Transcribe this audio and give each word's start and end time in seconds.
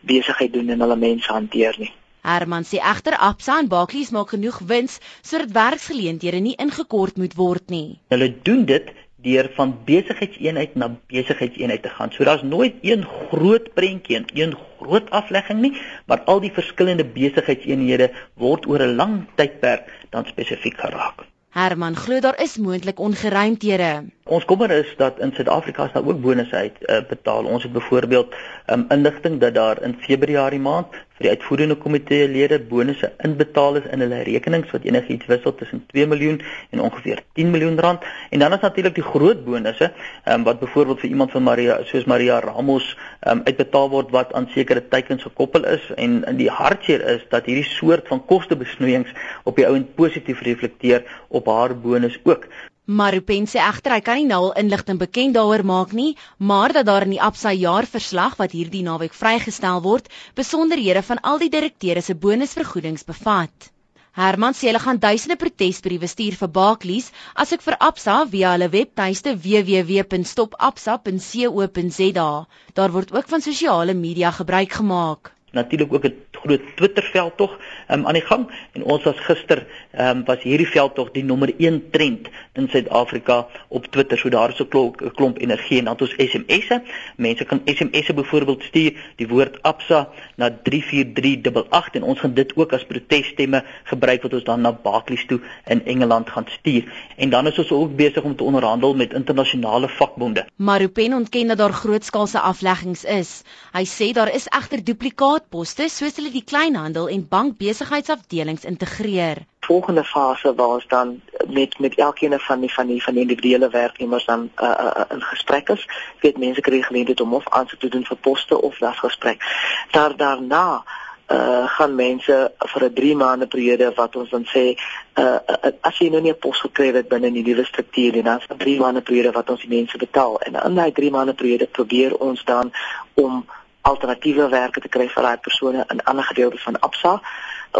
besigheid 0.00 0.52
doen 0.52 0.68
en 0.68 0.80
hulle 0.80 0.96
mense 0.96 1.32
hanteer 1.32 1.74
nie 1.78 1.92
Herman 2.26 2.64
sê 2.66 2.78
egter 2.92 3.14
Absa 3.22 3.60
en 3.62 3.68
Barclays 3.70 4.08
maak 4.14 4.32
genoeg 4.34 4.56
wins 4.70 4.98
sodat 5.22 5.52
werksgeleenthede 5.54 6.40
nie 6.46 6.54
ingekort 6.64 7.20
moet 7.22 7.36
word 7.38 7.70
nie. 7.74 8.00
Hulle 8.14 8.28
doen 8.48 8.64
dit 8.70 8.88
deur 9.26 9.48
van 9.58 9.74
besigheidseenheid 9.90 10.74
na 10.82 10.88
besigheidseenheid 11.12 11.84
te 11.84 11.92
gaan. 11.98 12.10
So 12.16 12.26
daar's 12.28 12.42
nooit 12.42 12.82
een 12.82 13.06
groot 13.30 13.70
prentjie 13.78 14.18
en 14.18 14.26
een 14.34 14.56
groot 14.80 15.10
aflegging 15.20 15.62
nie, 15.62 15.72
maar 16.06 16.26
al 16.32 16.42
die 16.42 16.52
verskillende 16.58 17.06
besigheidseenhede 17.14 18.10
word 18.34 18.66
oor 18.66 18.82
'n 18.82 18.98
lang 19.02 19.16
tydperk 19.38 19.90
dan 20.10 20.26
spesifiek 20.34 20.78
geraak. 20.82 21.26
Herman 21.56 21.96
glo 21.96 22.20
daar 22.20 22.36
is 22.42 22.58
moontlik 22.60 22.98
ongeruimthede. 23.00 24.04
Ons 24.24 24.44
kommer 24.44 24.70
is 24.70 24.90
dat 24.96 25.18
in 25.18 25.32
Suid-Afrika 25.32 25.86
is 25.86 25.92
daar 25.92 26.04
ook 26.04 26.20
bonusse 26.20 26.56
uit 26.56 26.76
uh, 26.80 26.98
betaal. 27.08 27.44
Ons 27.44 27.62
het 27.62 27.72
byvoorbeeld 27.72 28.34
um, 28.66 28.84
inligting 28.88 29.40
dat 29.40 29.54
daar 29.54 29.82
in 29.82 29.96
Februarie 30.00 30.60
maand 30.60 30.86
vir 31.16 31.26
die 31.26 31.32
uitvoerende 31.32 31.76
komitee 31.80 32.28
lede 32.28 32.58
bonusse 32.70 33.08
inbetaal 33.24 33.78
is 33.80 33.88
in 33.92 34.04
hulle 34.04 34.18
rekenings 34.28 34.72
wat 34.74 34.84
enigiets 34.88 35.28
wissel 35.30 35.54
tussen 35.56 35.82
2 35.92 36.06
miljoen 36.12 36.42
en 36.74 36.82
ongeveer 36.84 37.22
10 37.40 37.50
miljoen 37.54 37.80
rand. 37.80 38.04
En 38.30 38.44
dan 38.44 38.52
is 38.52 38.60
natuurlik 38.60 38.94
die 38.98 39.06
groot 39.06 39.44
bonusse 39.44 39.90
um, 40.24 40.44
wat 40.44 40.60
byvoorbeeld 40.60 41.00
vir 41.00 41.10
iemand 41.10 41.32
van 41.32 41.46
Maria 41.48 41.78
soos 41.88 42.04
Maria 42.04 42.38
Ramos 42.44 42.92
um, 43.24 43.42
uitbetaal 43.48 43.90
word 43.96 44.12
wat 44.12 44.36
aan 44.36 44.50
sekere 44.52 44.84
teikens 44.92 45.24
gekoppel 45.24 45.64
is 45.72 45.90
en 45.96 46.22
in 46.28 46.40
die 46.40 46.52
hartseer 46.52 47.04
is 47.16 47.24
dat 47.32 47.48
hierdie 47.48 47.68
soort 47.70 48.08
van 48.12 48.24
kostebesnoeiings 48.28 49.12
op 49.44 49.56
die 49.56 49.66
ouend 49.66 49.94
positief 49.96 50.44
reflekteer 50.44 51.06
op 51.28 51.48
haar 51.48 51.76
bonus 51.80 52.20
ook. 52.24 52.48
Marupen 52.86 53.50
sê 53.50 53.58
egter 53.58 53.90
hy 53.96 54.02
kan 54.06 54.14
nie 54.20 54.28
nou 54.30 54.42
al 54.44 54.52
inligting 54.60 54.98
bekend 54.98 55.34
daaroor 55.34 55.62
maak 55.66 55.92
nie, 55.92 56.16
maar 56.38 56.72
dat 56.72 56.86
daar 56.86 57.02
in 57.02 57.10
die 57.16 57.22
Absa 57.28 57.50
jaarverslag 57.50 58.36
wat 58.38 58.52
hierdie 58.54 58.82
naweek 58.86 59.14
vrygestel 59.20 59.82
word, 59.82 60.06
besonderhede 60.38 61.02
van 61.02 61.18
al 61.22 61.38
die 61.42 61.50
direkteure 61.50 62.02
se 62.08 62.14
bonusvergoedings 62.14 63.04
bevat. 63.08 63.70
Herman 64.16 64.54
sê 64.54 64.66
hulle 64.70 64.82
gaan 64.84 65.02
duisende 65.02 65.36
protesbriewe 65.42 66.06
stuur 66.12 66.34
vir 66.42 66.50
Barclays 66.60 67.08
asook 67.44 67.62
vir 67.66 67.76
Absa 67.88 68.16
via 68.36 68.48
hulle 68.54 68.68
webtuiste 68.76 69.30
www.stopabsa.co.za. 69.48 72.30
Daar 72.78 72.92
word 72.94 73.10
ook 73.18 73.28
van 73.34 73.42
sosiale 73.48 73.94
media 73.98 74.30
gebruik 74.38 74.72
gemaak. 74.78 75.22
Natuurlik 75.52 75.92
ook 75.92 76.06
'n 76.06 76.14
groot 76.42 76.62
Twitterveld 76.76 77.36
tog 77.36 77.58
um, 77.90 78.06
aan 78.06 78.18
die 78.18 78.24
gang. 78.24 78.46
En 78.72 78.84
ons 78.84 79.02
was 79.04 79.20
gister 79.28 79.66
um, 79.98 80.24
was 80.24 80.42
hierdie 80.42 80.68
veld 80.68 80.94
tog 80.94 81.10
die 81.10 81.24
nommer 81.24 81.52
1 81.58 81.90
trend 81.90 82.28
in 82.52 82.68
Suid-Afrika 82.68 83.46
op 83.68 83.86
Twitter. 83.86 84.18
So 84.18 84.28
daar 84.28 84.48
is 84.48 84.60
'n 84.60 84.68
klomp, 84.68 85.02
klomp 85.14 85.38
energie 85.38 85.78
en 85.78 85.84
dan 85.84 86.00
ons 86.00 86.14
SMS'e 86.16 86.82
mense 87.16 87.44
kan 87.44 87.60
SMS'e 87.64 88.14
byvoorbeeld 88.14 88.62
stuur 88.62 88.92
die 89.16 89.28
woord 89.28 89.62
Absa 89.62 90.08
na 90.36 90.50
34388 90.62 91.94
en 91.94 92.02
ons 92.02 92.20
gaan 92.20 92.34
dit 92.34 92.56
ook 92.56 92.72
as 92.72 92.84
protesstemme 92.84 93.64
gebruik 93.84 94.22
wat 94.22 94.32
ons 94.32 94.44
dan 94.44 94.60
na 94.60 94.72
Barclays 94.72 95.26
toe 95.26 95.40
in 95.64 95.84
Engeland 95.84 96.30
gaan 96.30 96.46
stuur. 96.48 96.84
En 97.16 97.30
dan 97.30 97.46
is 97.46 97.58
ons 97.58 97.70
ook 97.70 97.96
besig 97.96 98.22
om 98.22 98.36
te 98.36 98.44
onderhandel 98.44 98.94
met 98.94 99.12
internasionale 99.12 99.88
vakbonde. 99.88 100.46
Marupen 100.56 101.12
ontken 101.12 101.46
dat 101.46 101.58
daar 101.58 101.72
grootskaalse 101.72 102.40
afleggings 102.40 103.04
is. 103.04 103.42
Hy 103.72 103.84
sê 103.84 104.12
daar 104.12 104.32
is 104.34 104.48
egter 104.48 104.84
duplikaatposte 104.84 105.88
soos 105.88 106.18
hulle 106.26 106.42
die 106.42 106.44
kleinhandel 106.44 107.08
en 107.08 107.28
bankbesigheidsafdelings 107.28 108.64
integreer. 108.64 109.44
Volgende 109.60 110.04
fase 110.04 110.54
waar 110.54 110.78
ons 110.78 110.86
dan 110.88 111.20
met 111.46 111.78
met 111.78 111.94
elkeen 111.98 112.40
van 112.40 112.60
die 112.60 112.72
van 112.72 112.86
die 112.86 113.02
van 113.02 113.14
die 113.14 113.22
individuele 113.22 113.68
werknemers 113.68 114.24
dan 114.24 114.50
uh, 114.62 114.68
uh, 114.68 115.04
in 115.10 115.22
gesprek 115.22 115.68
is, 115.68 115.88
weet 116.20 116.38
mense 116.38 116.60
kry 116.60 116.82
geleentheid 116.82 117.20
om 117.20 117.34
of 117.34 117.48
aansoek 117.48 117.80
te 117.80 117.88
doen 117.88 118.04
vir 118.04 118.16
poste 118.16 118.60
of 118.60 118.78
das 118.78 118.98
gesprek. 118.98 119.42
Daar 119.90 120.16
daarna 120.16 120.84
uh 121.26 121.66
gaan 121.66 121.94
mense 121.94 122.52
vir 122.58 122.84
'n 122.84 122.92
3 122.94 123.16
maande 123.16 123.46
periode 123.46 123.92
wat 123.94 124.16
ons 124.16 124.30
dan 124.30 124.44
sê 124.46 124.78
uh, 125.18 125.38
uh 125.46 125.72
as 125.80 125.98
jy 125.98 126.08
nou 126.08 126.20
nie 126.20 126.30
'n 126.30 126.38
pos 126.38 126.60
gekry 126.60 126.92
het 126.94 127.08
binne 127.08 127.32
die 127.32 127.42
nuwe 127.42 127.64
struktuur 127.64 128.12
nie 128.12 128.22
dan 128.22 128.40
'n 128.50 128.56
3 128.56 128.78
maande 128.78 129.02
periode 129.02 129.32
wat 129.32 129.50
ons 129.50 129.60
die 129.60 129.74
mense 129.78 129.98
betaal 129.98 130.38
en 130.40 130.54
in 130.54 130.74
daai 130.74 130.92
3 130.92 131.10
maande 131.10 131.34
periode 131.34 131.66
probeer 131.66 132.16
ons 132.16 132.44
dan 132.44 132.72
om 133.14 133.44
alternatiewe 133.86 134.48
werke 134.48 134.80
te 134.80 134.88
kry 134.88 135.06
vir 135.12 135.26
daai 135.26 135.36
persone 135.42 135.84
in 135.94 136.02
ander 136.10 136.24
gedeeltes 136.24 136.64
van 136.66 136.78
Absa. 136.86 137.20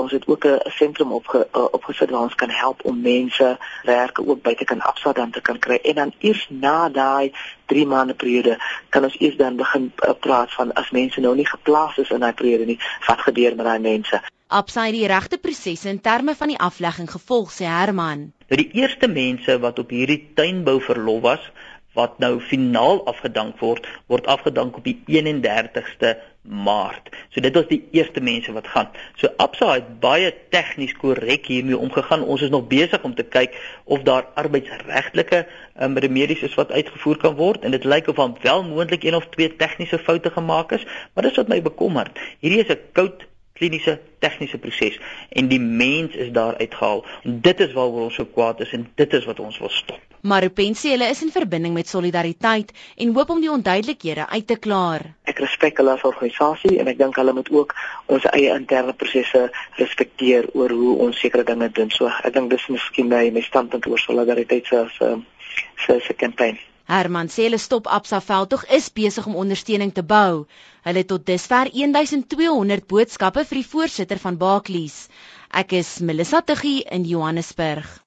Ons 0.00 0.12
het 0.12 0.26
ook 0.26 0.44
'n 0.44 0.70
sentrum 0.78 1.12
opge, 1.12 1.48
uh, 1.52 1.64
opgesit 1.78 2.10
waar 2.10 2.26
ons 2.28 2.34
kan 2.34 2.50
help 2.50 2.84
om 2.84 3.00
mense 3.00 3.58
werke 3.82 4.26
ook 4.26 4.42
buite 4.42 4.64
kan 4.64 4.80
Absa 4.80 5.12
dan 5.12 5.30
te 5.30 5.40
kan 5.40 5.58
kry 5.58 5.78
en 5.82 5.94
dan 5.94 6.12
eers 6.18 6.46
na 6.50 6.88
daai 6.88 7.32
3 7.66 7.86
maande 7.86 8.14
periode 8.14 8.58
kan 8.88 9.04
ons 9.04 9.18
eers 9.20 9.36
dan 9.36 9.56
begin 9.56 9.92
uh, 9.96 10.10
praat 10.20 10.54
van 10.54 10.72
as 10.72 10.90
mense 10.90 11.20
nou 11.20 11.34
nie 11.34 11.46
geplaas 11.46 11.96
is 11.96 12.10
in 12.10 12.20
daai 12.20 12.34
periode 12.34 12.64
nie, 12.64 12.78
wat 13.06 13.20
gebeur 13.20 13.56
met 13.56 13.66
daai 13.66 13.78
mense? 13.78 14.22
Absa 14.46 14.84
het 14.84 14.94
die 14.94 15.06
regte 15.06 15.38
prosesse 15.38 15.88
in 15.88 16.00
terme 16.00 16.34
van 16.34 16.48
die 16.48 16.58
aflegging 16.58 17.10
gevolg, 17.10 17.50
sê 17.50 17.64
Herman. 17.64 18.32
Nou 18.48 18.58
die 18.62 18.70
eerste 18.78 19.08
mense 19.08 19.58
wat 19.58 19.78
op 19.78 19.90
hierdie 19.90 20.30
tuinbou 20.34 20.80
verlof 20.80 21.20
was, 21.20 21.52
wat 21.96 22.18
nou 22.22 22.36
finaal 22.44 23.02
afgedank 23.08 23.58
word, 23.64 23.86
word 24.12 24.26
afgedank 24.30 24.76
op 24.76 24.84
die 24.84 24.98
31ste 25.08 26.16
Maart. 26.46 27.08
So 27.34 27.42
dit 27.42 27.54
was 27.58 27.66
die 27.66 27.80
eerste 27.96 28.20
mense 28.22 28.52
wat 28.54 28.68
gaan. 28.70 28.88
So 29.18 29.28
Absa 29.42 29.72
het 29.72 29.88
baie 30.00 30.30
tegnies 30.54 30.94
korrek 30.94 31.48
hiermee 31.50 31.78
omgegaan. 31.78 32.22
Ons 32.22 32.44
is 32.46 32.52
nog 32.54 32.68
besig 32.70 33.02
om 33.02 33.14
te 33.18 33.26
kyk 33.26 33.56
of 33.84 34.04
daar 34.06 34.28
arbeidsregtelike 34.38 35.46
um, 35.82 35.98
remedies 35.98 36.44
is 36.46 36.54
wat 36.54 36.70
uitgevoer 36.72 37.18
kan 37.22 37.34
word 37.40 37.66
en 37.66 37.74
dit 37.74 37.84
lyk 37.84 38.12
of 38.12 38.20
dan 38.20 38.36
wel 38.42 38.62
moontlik 38.68 39.04
een 39.04 39.18
of 39.18 39.26
twee 39.34 39.56
tegniese 39.56 39.98
foute 39.98 40.30
gemaak 40.30 40.72
is, 40.72 40.86
maar 41.14 41.26
dis 41.26 41.40
wat 41.40 41.50
my 41.50 41.62
bekommer. 41.62 42.12
Hierdie 42.40 42.62
is 42.62 42.70
'n 42.70 42.80
koud 42.92 43.26
kliniese 43.56 43.98
tegniese 44.18 44.58
proses 44.58 45.00
en 45.28 45.48
die 45.48 45.60
mens 45.60 46.14
is 46.14 46.32
daar 46.32 46.56
uitgehaal. 46.56 47.04
En 47.22 47.40
dit 47.40 47.60
is 47.60 47.72
waaroor 47.72 48.10
ons 48.10 48.14
so 48.14 48.24
kwaad 48.24 48.60
is 48.60 48.72
en 48.72 48.86
dit 48.94 49.12
is 49.12 49.24
wat 49.24 49.40
ons 49.40 49.58
wil 49.58 49.72
stop. 49.72 50.15
Marupensie 50.26 50.90
hulle 50.90 51.06
is 51.12 51.20
in 51.22 51.30
verbinding 51.30 51.74
met 51.74 51.86
solidariteit 51.86 52.72
en 53.04 53.12
hoop 53.14 53.28
om 53.30 53.40
die 53.42 53.50
onduidelikhede 53.52 54.24
uit 54.26 54.46
te 54.50 54.56
klaar. 54.64 55.04
Ek 55.30 55.38
respekteer 55.38 55.84
hulle 55.84 55.92
as 55.94 56.06
organisasie 56.08 56.80
en 56.82 56.88
ek 56.90 56.98
dink 56.98 57.18
hulle 57.20 57.34
moet 57.36 57.50
ook 57.54 57.74
ons 58.16 58.26
eie 58.32 58.50
interne 58.50 58.94
prosesse 59.02 59.44
respekteer 59.78 60.48
oor 60.58 60.74
hoe 60.74 60.94
ons 61.04 61.20
sekere 61.22 61.44
dinge 61.46 61.68
doen. 61.76 61.92
So 61.94 62.10
ek 62.10 62.34
dink 62.34 62.50
dis 62.50 62.64
miskien 62.74 63.12
my 63.12 63.28
my 63.36 63.44
standpunt 63.46 63.86
oor 63.86 64.02
solidariteit 64.02 64.66
se 64.72 64.82
se 64.98 66.00
se 66.08 66.16
kampanje. 66.24 66.64
Herman 66.90 67.30
sê 67.34 67.46
hulle 67.46 67.62
stop 67.62 67.86
Absa 67.98 68.18
veldtog 68.22 68.64
is 68.80 68.90
besig 68.98 69.26
om 69.30 69.38
ondersteuning 69.44 69.92
te 69.94 70.02
bou. 70.02 70.46
Hulle 70.86 71.04
het 71.04 71.10
tot 71.12 71.26
dusver 71.30 71.70
1200 71.74 72.86
boodskappe 72.90 73.46
vir 73.46 73.60
die 73.62 73.70
voorsitter 73.76 74.22
van 74.26 74.42
Barclays. 74.42 74.98
Ek 75.62 75.78
is 75.84 76.00
Melissa 76.00 76.42
Tuggie 76.42 76.82
in 76.98 77.06
Johannesburg. 77.06 78.02